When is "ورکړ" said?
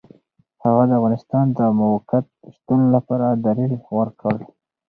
3.97-4.35